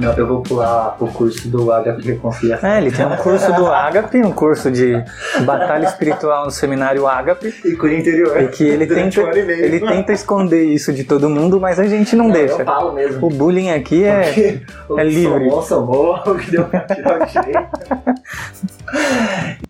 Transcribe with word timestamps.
Não, 0.00 0.14
eu 0.14 0.26
vou 0.26 0.40
pular 0.40 0.96
o 0.98 1.06
curso 1.08 1.46
do 1.46 1.70
Agape 1.70 2.02
Reconciliação. 2.02 2.70
É, 2.70 2.78
ele 2.78 2.90
tem 2.90 3.04
um 3.04 3.16
curso 3.16 3.52
do 3.52 3.66
Agape, 3.66 4.22
um 4.22 4.32
curso 4.32 4.70
de 4.70 4.94
batalha 5.44 5.84
espiritual 5.84 6.46
no 6.46 6.50
seminário 6.50 7.06
Agape. 7.06 7.54
E 7.62 7.74
o 7.74 7.88
interior. 7.92 8.42
E 8.42 8.48
que 8.48 8.64
ele 8.64 8.86
tenta, 8.86 9.20
ele 9.20 9.78
tenta 9.78 10.12
esconder 10.14 10.64
isso 10.64 10.90
de 10.90 11.04
todo 11.04 11.28
mundo, 11.28 11.60
mas 11.60 11.78
a 11.78 11.84
gente 11.84 12.16
não, 12.16 12.30
deixa. 12.30 12.62
Eu 12.62 12.64
falo 12.64 12.94
mesmo. 12.94 13.26
O 13.26 13.28
bullying 13.28 13.72
aqui 13.72 14.02
é. 14.02 14.62
O 14.88 14.98
é 14.98 15.04
livre. 15.04 15.50
Somou, 15.50 15.62
somou, 15.62 16.14
o 16.26 16.34
que 16.38 16.50
deu 16.50 16.64
pra 16.64 16.80
tirar 16.80 17.20
o 17.20 17.26
tirei. 17.26 17.54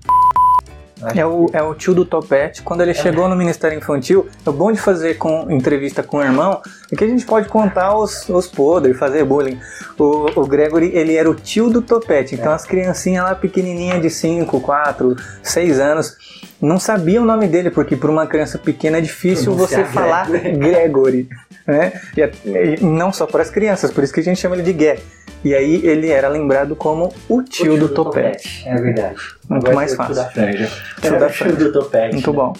É 1.15 1.25
o, 1.25 1.47
é 1.53 1.63
o 1.63 1.75
tio 1.75 1.95
do 1.95 2.05
Topete. 2.05 2.63
Quando 2.63 2.83
ele 2.83 2.95
chegou 2.95 3.29
no 3.29 3.37
Ministério 3.37 3.77
Infantil, 3.77 4.29
é 4.47 4.51
bom 4.51 4.71
de 4.71 4.79
fazer 4.79 5.15
com 5.15 5.51
entrevista 5.51 6.03
com 6.03 6.19
o 6.19 6.23
irmão, 6.23 6.61
é 6.93 6.97
que 6.97 7.05
a 7.05 7.09
gente 7.09 7.25
pode 7.25 7.49
contar 7.49 7.97
os, 7.97 8.29
os 8.29 8.47
podres, 8.47 8.99
fazer 8.99 9.25
bullying. 9.25 9.59
O, 9.99 10.41
o 10.41 10.47
Gregory, 10.47 10.91
ele 10.95 11.15
era 11.15 11.29
o 11.31 11.35
tio 11.35 11.71
do 11.71 11.81
Topete. 11.81 12.35
Então 12.35 12.53
as 12.53 12.65
criancinhas 12.65 13.25
lá 13.25 13.35
pequenininhas 13.35 14.03
de 14.03 14.11
5, 14.11 14.61
4, 14.61 15.17
6 15.43 15.81
anos 15.81 16.17
não 16.61 16.79
sabiam 16.79 17.25
o 17.25 17.27
nome 17.27 17.49
dele, 17.49 17.71
porque 17.71 17.97
para 17.97 18.11
uma 18.11 18.27
criança 18.27 18.59
pequena 18.59 18.99
é 18.99 19.01
difícil 19.01 19.55
você 19.55 19.77
Pronunciar 19.77 19.95
falar 19.95 20.31
Gregory. 20.31 21.29
Né? 21.71 21.93
E, 22.17 22.23
a- 22.23 22.31
e 22.47 22.83
não 22.85 23.13
só 23.13 23.27
para 23.27 23.43
as 23.43 23.51
crianças, 23.51 23.91
por 23.93 24.03
isso 24.03 24.13
que 24.13 24.21
a 24.21 24.23
gente 24.23 24.41
chama 24.41 24.57
ele 24.57 24.65
de 24.65 24.73
Gué. 24.73 24.99
E 25.45 25.55
aí 25.55 25.81
ele 25.87 26.11
era 26.11 26.29
lembrado 26.29 26.75
como 26.75 27.13
o 27.29 27.43
tio, 27.43 27.79
do, 27.79 27.89
Topete. 27.89 28.63
É 28.69 28.75
verdade. 28.75 29.17
Muito 29.49 29.63
Agora 29.69 29.75
mais 29.77 29.93
é 29.93 29.95
o 29.95 29.97
tio 29.97 30.07
fácil. 30.07 30.15
da 30.25 30.31
franja. 30.31 30.71
Tio 31.01 31.15
É 31.15 31.19
da 31.19 31.27
o 31.27 31.29
tio 31.31 31.39
franja. 31.39 31.57
do 31.57 31.73
Topete. 31.73 32.13
Muito 32.15 32.31
né? 32.31 32.37
bom. 32.37 32.53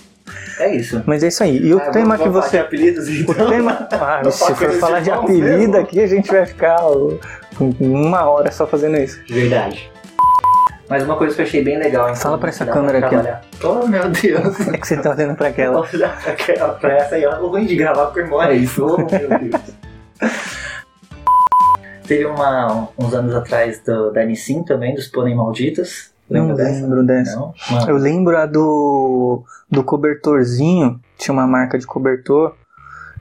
É 0.61 0.75
isso. 0.77 1.03
Mas 1.07 1.23
é 1.25 1.29
isso 1.29 1.43
aí. 1.43 1.57
E 1.59 1.75
o 1.75 1.79
Ah, 1.79 1.91
tema 1.91 2.17
que 2.17 2.29
você. 2.29 2.51
de 2.51 2.59
apelidos, 2.59 3.09
O 3.09 3.13
então? 3.13 3.49
tema. 3.51 3.89
Ah, 3.93 4.23
se 4.31 4.55
for 4.55 4.71
falar 4.75 5.01
de 5.01 5.11
irmãos 5.11 5.25
apelido 5.25 5.47
mesmo. 5.59 5.77
aqui, 5.79 6.01
a 6.01 6.07
gente 6.07 6.31
vai 6.31 6.47
ficar 6.47 6.79
uma 7.81 8.29
hora 8.31 8.51
só 8.53 8.67
fazendo 8.67 8.97
isso. 8.97 9.21
Verdade. 9.29 9.91
Mas 10.91 11.05
uma 11.05 11.17
coisa 11.17 11.35
que 11.37 11.41
eu 11.41 11.47
achei 11.47 11.63
bem 11.65 11.79
legal. 11.79 12.09
então, 12.09 12.21
Fala 12.21 12.37
pra 12.39 12.49
essa 12.49 12.67
câmera 12.67 12.99
aqui, 13.07 13.15
ó. 13.15 13.71
Oh, 13.83 13.87
meu 13.87 14.11
Deus. 14.11 14.61
É 14.69 14.77
que 14.77 14.87
você 14.89 14.97
tá 14.97 15.11
olhando 15.13 15.37
pra 15.37 15.47
aquela. 15.49 15.79
Olha 15.81 16.09
pra 16.09 16.33
aquela- 16.33 16.69
pra 16.75 16.93
essa 16.95 17.15
aí, 17.15 17.25
ó. 17.25 17.39
O 17.41 17.49
ruim 17.49 17.65
de 17.65 17.77
gravar 17.77 18.13
o 18.13 18.19
irmão 18.19 18.43
é 18.43 18.55
isso. 18.55 18.85
Oh, 18.85 18.97
meu 18.99 19.07
Deus. 19.09 19.63
Teve 22.07 22.25
uma, 22.27 22.89
uns 22.99 23.15
anos 23.15 23.35
atrás 23.37 23.81
do, 23.85 24.11
da 24.11 24.25
Nissin 24.25 24.65
também, 24.65 24.95
dos 24.95 25.07
Pônei 25.07 25.35
Malditas. 25.35 26.11
Não 26.29 26.41
Lembra 26.49 26.57
dessa? 26.57 26.81
lembro 26.83 27.03
dessa. 27.05 27.37
Não? 27.37 27.55
Eu 27.89 27.97
lembro 27.97 28.37
a 28.37 28.47
do, 28.47 29.43
do 29.71 29.85
cobertorzinho, 29.85 31.01
tinha 31.17 31.33
uma 31.33 31.47
marca 31.47 31.79
de 31.79 31.87
cobertor 31.87 32.55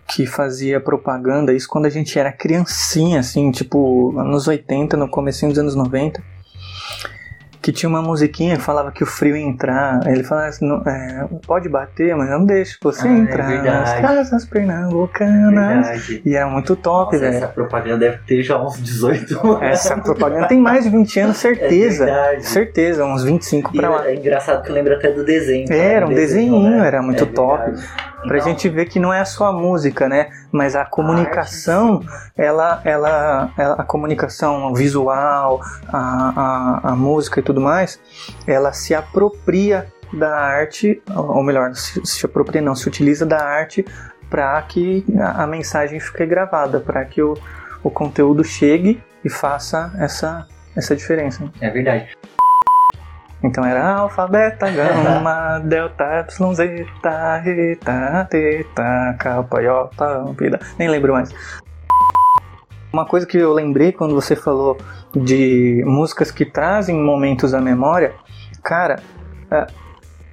que 0.08 0.26
fazia 0.26 0.80
propaganda, 0.80 1.54
isso 1.54 1.68
quando 1.68 1.86
a 1.86 1.90
gente 1.90 2.18
era 2.18 2.32
criancinha, 2.32 3.20
assim, 3.20 3.52
tipo, 3.52 4.18
anos 4.18 4.48
80, 4.48 4.98
no 4.98 5.08
comecinho 5.08 5.52
dos 5.52 5.60
anos 5.60 5.76
90, 5.76 6.20
que 7.70 7.72
tinha 7.72 7.90
uma 7.90 8.02
musiquinha 8.02 8.56
que 8.56 8.62
falava 8.64 8.92
que 8.92 9.04
o 9.04 9.06
frio 9.06 9.36
ia 9.38 9.46
entrar, 9.46 10.00
ele 10.08 10.24
falava 10.24 10.48
assim, 10.48 10.68
não, 10.68 10.82
é, 10.88 11.28
pode 11.46 11.70
bater, 11.70 12.16
mas 12.16 12.30
eu 12.30 12.40
não 12.40 12.46
deixo 12.46 12.78
você 12.82 13.08
Ah, 13.08 13.12
é 13.12 13.18
entrar 13.18 13.48
nas 13.50 13.62
verdade. 13.62 14.02
casas 14.02 14.46
pernambucanas. 14.46 15.88
verdade. 15.88 16.22
E 16.26 16.36
era 16.36 16.48
muito 16.48 16.76
top, 16.76 17.14
Nossa, 17.14 17.20
velho. 17.26 17.38
essa 17.38 17.48
propaganda 17.48 17.98
deve 18.00 18.18
ter 18.26 18.42
já 18.44 18.62
uns 18.62 18.82
18 18.82 19.40
anos. 19.48 19.62
Essa 19.62 19.98
propaganda 19.98 20.48
tem 20.48 20.60
mais 20.60 20.84
de 20.84 20.90
20 20.90 21.20
anos, 21.20 21.38
certeza. 21.38 22.10
É 22.20 22.40
certeza, 22.40 23.06
uns 23.06 23.24
25 23.24 23.72
E 23.74 23.78
pra 23.78 23.90
lá. 23.90 24.08
é 24.08 24.16
engraçado 24.16 24.64
que 24.64 24.72
lembra 24.72 24.96
até 24.96 25.12
do 25.12 25.24
desenho. 25.24 25.72
Era 25.72 26.06
um 26.06 26.10
do 26.10 26.16
desenhinho, 26.16 26.78
né? 26.78 26.88
era 26.88 27.02
muito 27.02 27.24
É 27.24 27.28
top. 27.28 27.64
verdade. 27.66 27.88
Pra 28.28 28.38
Então, 28.38 28.50
gente 28.50 28.68
ver 28.70 28.86
que 28.86 29.00
não 29.00 29.14
é 29.14 29.24
só 29.24 29.46
a 29.48 29.52
música, 29.52 30.10
né? 30.10 30.30
Mas 30.52 30.76
a 30.76 30.84
comunicação, 30.86 32.02
ela, 32.38 32.82
ela, 32.84 33.52
ela- 33.58 33.76
a 33.76 33.84
comunicação 33.84 34.74
visual, 34.74 35.62
a, 35.88 36.80
a, 36.86 36.92
a 36.92 36.96
música 36.96 37.40
e 37.40 37.44
tudo 37.44 37.62
mais, 37.62 38.00
ela 38.46 38.74
se 38.74 38.94
apropria 38.94 39.88
da 40.12 40.36
arte, 40.38 41.02
ou 41.16 41.44
melhor, 41.44 41.74
se, 41.76 42.02
se 42.06 42.26
apropria 42.26 42.62
não, 42.62 42.76
se 42.76 42.88
utiliza 42.88 43.26
da 43.26 43.42
arte 43.44 43.86
para 44.30 44.62
que 44.64 45.06
a, 45.20 45.44
a 45.44 45.48
mensagem 45.48 46.00
fique 46.00 46.26
gravada, 46.26 46.80
para 46.80 47.06
que 47.06 47.22
o, 47.22 47.36
o 47.84 47.90
conteúdo 47.90 48.44
chegue 48.44 49.02
e 49.24 49.30
faça 49.30 49.92
essa, 49.98 50.48
essa 50.76 50.96
diferença. 50.96 51.44
É 51.62 51.70
verdade. 51.70 52.18
Então 53.42 53.64
era 53.64 53.96
alfa, 53.96 54.28
beta, 54.28 54.70
gama, 54.70 55.60
delta, 55.64 56.20
epsilon, 56.20 56.54
zeta, 56.54 57.42
eta, 57.46 58.28
teta, 58.30 59.16
kappa, 59.18 59.62
iota, 59.62 60.06
ampida. 60.20 60.60
Nem 60.78 60.90
lembro 60.90 61.14
mais. 61.14 61.34
Uma 62.92 63.06
coisa 63.06 63.26
que 63.26 63.38
eu 63.38 63.54
lembrei 63.54 63.92
quando 63.92 64.14
você 64.14 64.36
falou 64.36 64.78
de 65.16 65.84
músicas 65.86 66.32
que 66.32 66.44
trazem 66.44 66.96
momentos 66.96 67.54
à 67.54 67.62
memória, 67.62 68.14
cara, 68.64 69.00
é, 69.50 69.68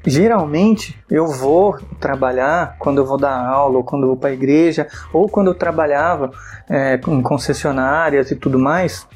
geralmente 0.05 0.99
eu 1.09 1.27
vou 1.27 1.79
trabalhar 2.01 2.77
quando 2.79 2.99
eu 2.99 3.07
vou 3.07 3.19
dar 3.19 3.37
aula, 3.37 3.79
ou 3.79 3.85
quando 3.85 4.03
eu 4.03 4.09
vou 4.09 4.17
para 4.17 4.31
a 4.31 4.33
igreja, 4.33 4.89
ou 5.13 5.29
quando 5.29 5.49
eu 5.49 5.55
trabalhava 5.55 6.33
é, 6.69 6.99
em 7.07 7.23
concessionárias 7.23 8.31
e 8.31 8.37
tudo 8.37 8.59
mais, 8.59 9.07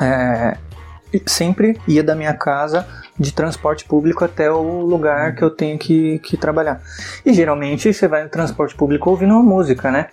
é, 0.00 0.56
sempre 1.26 1.80
ia 1.88 2.02
da 2.02 2.14
minha 2.14 2.34
casa 2.34 2.86
de 3.18 3.32
transporte 3.32 3.84
público 3.84 4.24
até 4.24 4.50
o 4.50 4.80
lugar 4.80 5.34
que 5.34 5.42
eu 5.42 5.50
tenho 5.50 5.78
que, 5.78 6.18
que 6.20 6.36
trabalhar. 6.36 6.80
E 7.24 7.32
geralmente 7.32 7.92
você 7.92 8.06
vai 8.06 8.24
no 8.24 8.28
transporte 8.28 8.74
público 8.74 9.10
ouvindo 9.10 9.32
uma 9.32 9.42
música, 9.42 9.90
né? 9.90 10.08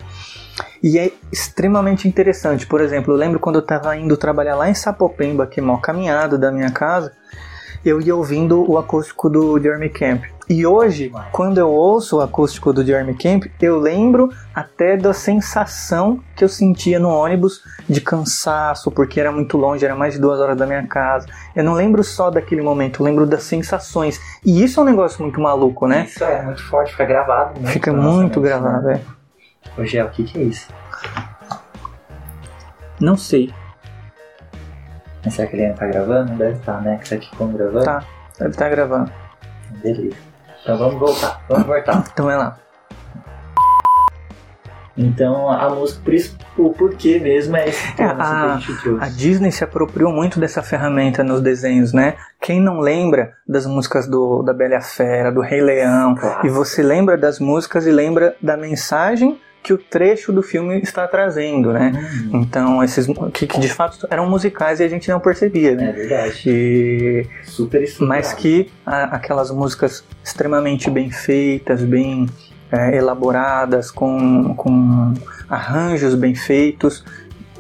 E 0.82 1.00
é 1.00 1.12
extremamente 1.32 2.08
interessante. 2.08 2.68
Por 2.68 2.82
exemplo, 2.82 3.14
eu 3.14 3.18
lembro 3.18 3.40
quando 3.40 3.56
eu 3.56 3.62
estava 3.62 3.96
indo 3.96 4.18
trabalhar 4.18 4.56
lá 4.56 4.70
em 4.70 4.74
Sapopemba, 4.74 5.48
que 5.48 5.60
é 5.60 5.64
mal 5.64 5.80
caminhado 5.80 6.38
da 6.38 6.52
minha 6.52 6.72
casa, 6.72 7.14
eu 7.86 8.02
ia 8.02 8.16
ouvindo 8.16 8.70
o 8.70 8.78
acústico 8.78 9.30
do 9.30 9.60
Jeremy 9.62 9.90
Camp. 9.90 10.24
E 10.50 10.66
hoje, 10.66 11.10
quando 11.32 11.58
eu 11.58 11.70
ouço 11.72 12.18
o 12.18 12.22
acústico 12.22 12.74
do 12.74 12.86
Jeremy 12.86 13.14
Camp, 13.16 13.46
eu 13.62 13.80
lembro 13.80 14.30
até 14.54 14.98
da 14.98 15.14
sensação 15.14 16.20
que 16.36 16.44
eu 16.44 16.50
sentia 16.50 17.00
no 17.00 17.10
ônibus 17.10 17.64
de 17.88 18.02
cansaço, 18.02 18.92
porque 18.92 19.20
era 19.22 19.32
muito 19.32 19.58
longe, 19.58 19.86
era 19.86 19.96
mais 19.96 20.14
de 20.16 20.20
duas 20.20 20.40
horas 20.42 20.58
da 20.58 20.66
minha 20.66 20.86
casa. 20.86 21.28
Eu 21.56 21.64
não 21.64 21.74
lembro 21.74 22.04
só 22.04 22.30
daquele 22.30 22.62
momento, 22.62 23.02
eu 23.02 23.06
lembro 23.06 23.26
das 23.26 23.44
sensações. 23.44 24.20
E 24.46 24.62
isso 24.64 24.80
é 24.80 24.84
um 24.84 24.86
negócio 24.86 25.22
muito 25.24 25.40
maluco, 25.40 25.88
né? 25.88 26.06
Isso 26.08 26.24
é 26.24 26.42
muito 26.42 26.64
forte, 26.68 26.92
fica 26.92 27.06
gravado. 27.06 27.54
Muito 27.60 27.70
Fica 27.72 27.94
muito 27.94 28.40
mente, 28.42 28.50
gravado, 28.50 28.88
Né? 28.88 29.02
é. 29.78 29.82
Ô, 29.82 29.86
Gel, 29.86 30.08
o 30.08 30.10
que, 30.10 30.24
que 30.26 30.38
é 30.38 30.44
isso? 30.44 30.68
Não 33.00 33.18
sei. 33.18 33.54
Mas 35.24 35.34
será 35.34 35.48
que 35.48 35.56
ele 35.56 35.66
ainda 35.66 35.78
tá 35.78 35.88
gravando? 35.88 36.34
Deve 36.34 36.58
estar, 36.58 36.82
né? 36.82 36.98
Que 36.98 37.06
isso 37.06 37.14
aqui 37.16 37.36
como 37.36 37.58
gravando? 37.58 37.86
Tá, 37.86 38.04
deve 38.40 38.52
estar 38.52 38.70
gravando. 38.70 39.12
Beleza. 39.82 40.16
Então 40.62 40.78
vamos 40.78 41.00
voltar, 41.00 41.42
vamos 41.50 41.66
voltar. 41.68 42.04
Então 42.14 42.30
é 42.32 42.36
lá. 42.38 42.58
Então 44.96 45.50
a 45.50 45.70
música, 45.72 46.02
por 46.04 46.14
isso, 46.14 46.38
o 46.56 46.70
porquê 46.72 47.20
mesmo 47.20 47.58
é 47.58 47.68
esse 47.68 48.00
É, 48.00 48.06
a- 48.06 48.60
que 48.62 48.90
a 49.04 49.10
Disney 49.10 49.52
se 49.52 49.64
apropriou 49.64 50.12
muito 50.14 50.40
dessa 50.40 50.62
ferramenta 50.62 51.24
nos 51.24 51.42
desenhos, 51.42 51.94
né? 51.94 52.14
Quem 52.40 52.62
não 52.62 52.80
lembra 52.80 53.34
das 53.48 53.66
músicas 53.66 54.08
do, 54.08 54.44
da 54.44 54.54
Bela 54.54 54.82
Fera, 54.82 55.32
do 55.32 55.42
Rei 55.42 55.62
Leão, 55.62 56.14
Claro. 56.14 56.46
e 56.46 56.50
você 56.50 56.84
lembra 56.84 57.18
das 57.18 57.40
músicas 57.40 57.88
e 57.88 57.92
lembra 57.92 58.36
da 58.40 58.56
mensagem 58.56 59.40
que 59.64 59.72
o 59.74 59.78
trecho 59.78 60.34
do 60.34 60.44
filme 60.44 60.80
está 60.82 61.08
trazendo, 61.08 61.72
né? 61.72 61.92
Hum, 61.96 62.42
Então, 62.42 62.84
esses 62.84 63.08
que, 63.34 63.48
que 63.48 63.60
de 63.62 63.70
fato 63.70 64.06
eram 64.10 64.30
musicais 64.30 64.80
e 64.82 64.84
a 64.84 64.88
gente 64.90 65.10
não 65.10 65.20
percebia, 65.22 65.72
é 65.72 65.76
né? 65.76 65.92
verdade. 65.94 66.44
E, 66.46 67.26
Super 67.44 67.82
estruturado. 67.84 68.10
mas 68.20 68.34
que 68.34 68.70
a- 68.86 69.16
aquelas 69.16 69.50
músicas 69.52 70.04
extremamente 70.24 70.90
bem 70.90 71.10
feitas, 71.10 71.82
bem 71.82 72.28
é, 72.72 72.98
elaboradas, 72.98 73.90
com, 73.90 74.54
com 74.56 75.14
arranjos 75.50 76.14
bem 76.16 76.36
feitos, 76.36 77.06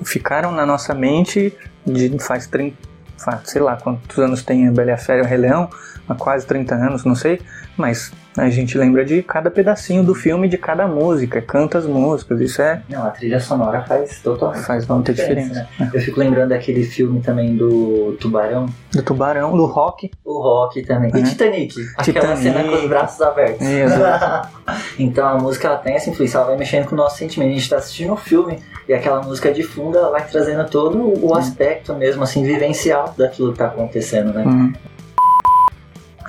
ficaram 0.03 0.51
na 0.51 0.65
nossa 0.65 0.93
mente 0.93 1.53
de 1.85 2.17
faz 2.19 2.47
30, 2.47 2.75
faz, 3.17 3.41
sei 3.49 3.61
lá 3.61 3.77
quantos 3.77 4.17
anos 4.19 4.43
tem 4.43 4.67
a 4.67 4.71
Bela 4.71 4.97
Fera 4.97 5.19
e 5.19 5.21
o 5.21 5.25
Rei 5.27 5.37
Leão, 5.37 5.69
há 6.09 6.15
quase 6.15 6.45
30 6.45 6.75
anos, 6.75 7.05
não 7.05 7.15
sei, 7.15 7.39
mas 7.77 8.11
a 8.37 8.49
gente 8.49 8.77
lembra 8.77 9.05
de 9.05 9.21
cada 9.23 9.51
pedacinho 9.51 10.03
do 10.03 10.15
filme, 10.15 10.47
de 10.47 10.57
cada 10.57 10.87
música, 10.87 11.41
canta 11.41 11.77
as 11.77 11.85
músicas, 11.85 12.39
isso 12.41 12.61
é 12.61 12.81
Não, 12.89 13.05
a 13.05 13.09
trilha 13.11 13.39
sonora 13.39 13.81
faz 13.83 14.19
totalmente 14.21 14.63
faz 14.63 14.87
muita 14.87 15.13
diferença. 15.13 15.67
né? 15.79 15.91
Eu 15.93 16.01
fico 16.01 16.19
lembrando 16.19 16.49
daquele 16.49 16.83
filme 16.83 17.21
também 17.21 17.55
do 17.55 18.17
Tubarão, 18.19 18.65
Do 18.91 19.03
Tubarão, 19.03 19.55
do 19.55 19.65
Rock, 19.65 20.09
o 20.25 20.41
Rock 20.41 20.81
também. 20.83 21.11
E 21.15 21.19
É. 21.19 21.23
Titanic, 21.23 21.73
aquela 21.97 22.35
Titanic. 22.35 22.41
cena 22.43 22.63
com 22.63 22.75
os 22.83 22.87
braços 22.89 23.21
abertos. 23.21 23.65
Então 24.97 25.27
a 25.27 25.37
música 25.37 25.67
ela 25.67 25.77
tem 25.77 25.95
essa 25.95 26.09
influência, 26.09 26.37
ela 26.37 26.47
vai 26.47 26.57
mexendo 26.57 26.87
com 26.87 26.95
o 26.95 26.97
nosso 26.97 27.17
sentimento. 27.17 27.49
A 27.51 27.53
gente 27.53 27.69
tá 27.69 27.77
assistindo 27.77 28.13
um 28.13 28.17
filme 28.17 28.59
e 28.87 28.93
aquela 28.93 29.21
música 29.21 29.51
de 29.51 29.61
fundo 29.63 29.97
ela 29.97 30.09
vai 30.09 30.25
trazendo 30.25 30.65
todo 30.69 31.25
o 31.25 31.35
aspecto 31.35 31.93
mesmo, 31.95 32.23
assim, 32.23 32.43
vivencial 32.43 33.13
daquilo 33.17 33.51
que 33.51 33.57
tá 33.57 33.65
acontecendo, 33.67 34.33
né? 34.33 34.43
Hum. 34.45 34.73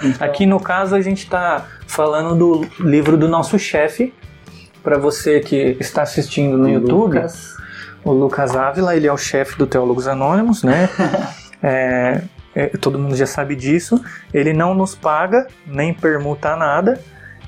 Então, 0.02 0.26
Aqui 0.26 0.46
no 0.46 0.58
caso 0.60 0.94
a 0.94 1.00
gente 1.00 1.24
está 1.24 1.66
falando 1.86 2.34
do 2.34 2.66
livro 2.84 3.16
do 3.16 3.28
nosso 3.28 3.58
chefe. 3.58 4.12
Para 4.82 4.98
você 4.98 5.40
que 5.40 5.76
está 5.80 6.02
assistindo 6.02 6.58
no 6.58 6.68
YouTube, 6.68 7.16
Lucas, 7.16 7.54
o 8.04 8.12
Lucas 8.12 8.54
Ávila, 8.54 8.94
ele 8.94 9.06
é 9.06 9.12
o 9.12 9.16
chefe 9.16 9.56
do 9.56 9.66
Teólogos 9.66 10.06
Anônimos, 10.08 10.62
né? 10.62 10.88
É, 11.66 12.20
é, 12.54 12.66
todo 12.76 12.98
mundo 12.98 13.16
já 13.16 13.24
sabe 13.24 13.56
disso. 13.56 13.98
Ele 14.34 14.52
não 14.52 14.74
nos 14.74 14.94
paga, 14.94 15.46
nem 15.66 15.94
permuta 15.94 16.54
nada, 16.56 17.00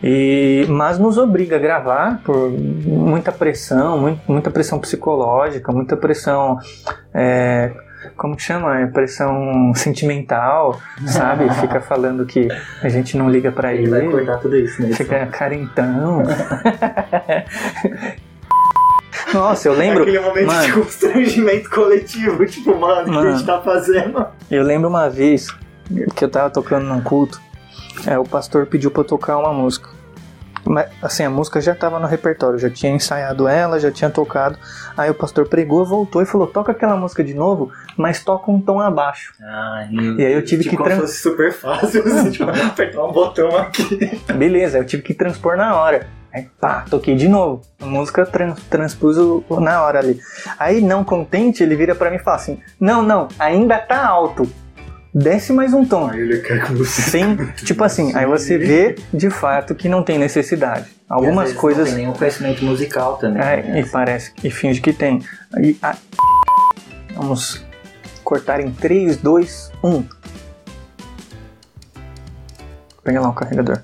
e, 0.02 0.64
mas 0.70 0.98
nos 0.98 1.18
obriga 1.18 1.56
a 1.56 1.58
gravar 1.58 2.22
por 2.24 2.48
muita 2.50 3.30
pressão, 3.30 3.98
muito- 3.98 4.20
muita 4.26 4.50
pressão 4.50 4.78
psicológica, 4.78 5.70
muita 5.70 5.98
pressão. 5.98 6.58
é, 7.12 7.70
como 8.16 8.36
que 8.36 8.42
chama? 8.42 8.80
É 8.80 8.86
pressão 8.86 9.72
sentimental, 9.74 10.80
sabe? 11.06 11.48
Fica 11.60 11.80
falando 11.80 12.24
que 12.26 12.48
a 12.82 12.88
gente 12.88 13.16
não 13.16 13.28
liga 13.30 13.50
pra 13.52 13.72
Ele 13.72 13.82
ele. 13.84 13.90
vai 13.90 14.08
cortar 14.08 14.38
tudo 14.38 14.56
isso, 14.56 14.82
né? 14.82 14.92
Fica 14.92 15.26
carentão. 15.26 16.22
Nossa, 19.32 19.68
eu 19.68 19.74
lembro. 19.74 20.02
Aquele 20.02 20.20
momento 20.20 20.48
de 20.50 20.54
mano. 20.54 20.74
constrangimento 20.84 21.68
coletivo, 21.70 22.46
tipo, 22.46 22.76
mano, 22.78 23.02
o 23.02 23.04
que 23.04 23.10
a 23.10 23.14
Mano. 23.14 23.32
gente 23.36 23.46
tá 23.46 23.60
fazendo? 23.60 24.26
Eu 24.50 24.62
lembro 24.62 24.88
uma 24.88 25.08
vez 25.10 25.48
que 26.14 26.24
eu 26.24 26.28
tava 26.28 26.50
tocando 26.50 26.84
num 26.86 27.00
culto, 27.00 27.40
é, 28.06 28.18
o 28.18 28.24
pastor 28.24 28.66
pediu 28.66 28.90
pra 28.90 29.00
eu 29.00 29.06
tocar 29.06 29.38
uma 29.38 29.52
música. 29.52 29.85
Mas, 30.66 30.88
assim, 31.00 31.24
a 31.24 31.30
música 31.30 31.60
já 31.60 31.74
tava 31.74 31.98
no 31.98 32.06
repertório, 32.06 32.58
já 32.58 32.68
tinha 32.68 32.92
ensaiado 32.92 33.46
ela, 33.46 33.78
já 33.78 33.90
tinha 33.90 34.10
tocado. 34.10 34.58
Aí 34.96 35.08
o 35.10 35.14
pastor 35.14 35.48
pregou, 35.48 35.84
voltou 35.86 36.22
e 36.22 36.26
falou: 36.26 36.46
toca 36.46 36.72
aquela 36.72 36.96
música 36.96 37.22
de 37.22 37.34
novo, 37.34 37.70
mas 37.96 38.22
toca 38.24 38.50
um 38.50 38.60
tom 38.60 38.80
abaixo. 38.80 39.32
Ai, 39.42 39.88
meu 39.90 40.18
E 40.18 40.24
aí 40.26 40.32
eu 40.32 40.44
tive 40.44 40.64
Tipo, 40.64 40.76
que 40.78 40.82
tran- 40.82 40.96
fosse 41.00 41.20
super 41.20 41.52
fácil, 41.52 42.02
assim, 42.06 42.30
tipo, 42.30 42.50
apertar 42.50 43.04
um 43.04 43.12
botão 43.12 43.56
aqui. 43.56 44.20
Beleza, 44.34 44.78
eu 44.78 44.84
tive 44.84 45.02
que 45.02 45.14
transpor 45.14 45.56
na 45.56 45.76
hora. 45.76 46.06
Aí 46.32 46.48
pá, 46.60 46.84
toquei 46.90 47.14
de 47.16 47.28
novo. 47.28 47.62
A 47.80 47.86
música 47.86 48.26
tran 48.26 48.52
transpus 48.68 49.16
na 49.60 49.82
hora 49.82 50.00
ali. 50.00 50.20
Aí, 50.58 50.80
não 50.82 51.02
contente, 51.02 51.62
ele 51.62 51.74
vira 51.76 51.94
pra 51.94 52.10
mim 52.10 52.16
e 52.16 52.18
fala 52.18 52.36
assim: 52.36 52.60
Não, 52.78 53.00
não, 53.02 53.28
ainda 53.38 53.78
tá 53.78 54.06
alto. 54.06 54.46
Desce 55.18 55.50
mais 55.50 55.72
um 55.72 55.82
tom. 55.82 56.10
Aí 56.10 56.20
ele 56.20 56.40
quer 56.40 56.62
que 56.66 56.72
você. 56.74 57.00
Sim, 57.00 57.36
tipo 57.64 57.82
assim, 57.82 58.14
aí 58.14 58.26
você 58.26 58.58
vê 58.58 58.96
de 59.14 59.30
fato 59.30 59.74
que 59.74 59.88
não 59.88 60.02
tem 60.02 60.18
necessidade. 60.18 60.84
E 60.90 60.94
Algumas 61.08 61.54
coisas. 61.54 61.88
Não 61.88 61.94
tem 61.96 62.04
nenhum 62.04 62.12
conhecimento 62.12 62.62
musical 62.62 63.16
também. 63.16 63.40
É, 63.42 63.62
né? 63.62 63.80
e 63.80 63.86
parece 63.86 64.30
que 64.32 64.50
finge 64.50 64.78
que 64.82 64.92
tem. 64.92 65.22
E 65.58 65.74
a- 65.82 65.96
Vamos 67.14 67.64
cortar 68.22 68.60
em 68.60 68.66
um. 68.66 68.72
3, 68.72 69.16
2, 69.16 69.72
1. 69.82 70.04
Pega 73.02 73.18
lá 73.18 73.30
o 73.30 73.32
carregador. 73.32 73.80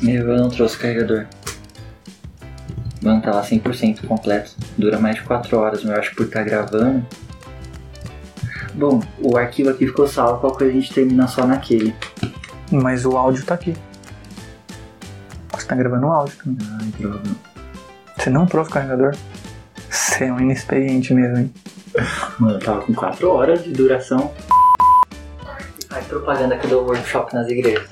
Meu, 0.00 0.26
eu 0.26 0.38
não 0.38 0.48
trouxe 0.48 0.78
carregador. 0.78 1.26
Mano, 3.02 3.20
tá 3.20 3.30
lá 3.30 3.42
100% 3.42 4.06
completo. 4.06 4.52
Dura 4.78 4.98
mais 4.98 5.16
de 5.16 5.22
4 5.22 5.54
horas, 5.58 5.84
mas 5.84 5.92
eu 5.92 6.00
acho 6.00 6.10
que 6.10 6.16
por 6.16 6.26
estar 6.26 6.44
gravando. 6.44 7.04
Bom, 8.76 9.00
o 9.18 9.38
arquivo 9.38 9.70
aqui 9.70 9.86
ficou 9.86 10.06
salvo, 10.06 10.40
qualquer 10.40 10.58
coisa 10.58 10.72
a 10.72 10.80
gente 10.80 10.92
termina 10.92 11.26
só 11.26 11.46
naquele. 11.46 11.96
Mas 12.70 13.06
o 13.06 13.16
áudio 13.16 13.42
tá 13.44 13.54
aqui. 13.54 13.74
Você 15.54 15.66
tá 15.66 15.74
gravando 15.74 16.06
o 16.06 16.10
áudio 16.10 16.36
também. 16.44 16.68
Ai, 16.78 16.86
droga. 16.98 17.22
Você 18.18 18.28
não 18.28 18.44
trouxe 18.44 18.70
o 18.70 18.74
carregador? 18.74 19.16
Você 19.88 20.24
é 20.24 20.32
um 20.32 20.38
inexperiente 20.38 21.14
mesmo, 21.14 21.38
hein? 21.38 21.52
Mano, 22.38 22.56
eu 22.56 22.60
tava 22.60 22.82
com 22.82 22.92
4 22.92 23.30
horas 23.30 23.64
de 23.64 23.72
duração. 23.72 24.30
Faz 25.88 26.06
propaganda 26.06 26.56
aqui 26.56 26.66
do 26.66 26.80
workshop 26.80 27.34
nas 27.34 27.48
igrejas. 27.48 27.86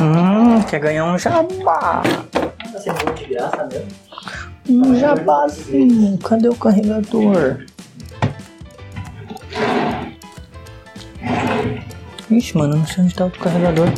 Hum, 0.00 0.62
quer 0.62 0.80
ganhar 0.80 1.04
um 1.04 1.18
jabá. 1.18 2.02
Tá 2.32 2.78
sendo 2.78 3.04
muito 3.04 3.18
de 3.18 3.34
graça 3.34 3.68
mesmo. 3.70 3.88
Um 4.70 4.94
jabazinho. 4.98 6.18
Cadê 6.18 6.48
o 6.48 6.54
carregador? 6.54 7.66
Ixi, 12.30 12.58
mano, 12.58 12.76
não 12.76 12.86
sei 12.86 13.04
onde 13.04 13.14
tá 13.14 13.26
o 13.26 13.30
carregador. 13.30 13.88